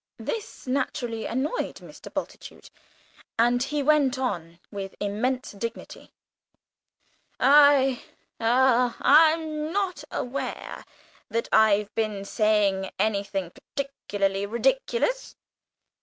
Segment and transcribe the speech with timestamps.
[0.17, 2.11] This naturally annoyed Mr.
[2.11, 2.71] Bultitude,
[3.37, 6.11] and he went on with immense dignity,
[7.39, 8.01] "I
[8.39, 10.85] ah I'm not aware
[11.29, 15.35] that I've been saying anything particularly ridiculous.